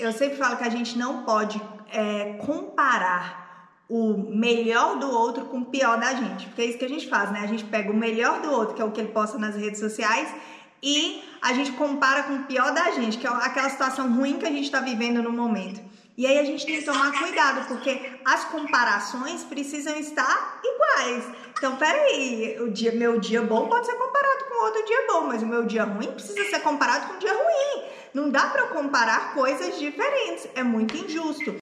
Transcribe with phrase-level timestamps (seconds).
[0.00, 1.60] eu sempre falo que a gente não pode
[1.92, 3.40] é, comparar
[3.88, 7.08] o melhor do outro com o pior da gente, porque é isso que a gente
[7.08, 7.40] faz, né?
[7.42, 9.80] A gente pega o melhor do outro, que é o que ele posta nas redes
[9.80, 10.32] sociais,
[10.82, 14.46] e a gente compara com o pior da gente, que é aquela situação ruim que
[14.46, 15.80] a gente está vivendo no momento.
[16.16, 21.24] E aí a gente tem que tomar cuidado, porque as comparações precisam estar iguais.
[21.56, 25.42] Então, peraí, o dia, meu dia bom pode ser comparado com outro dia bom, mas
[25.42, 27.69] o meu dia ruim precisa ser comparado com um dia ruim.
[28.12, 31.54] Não dá para comparar coisas diferentes, é muito injusto.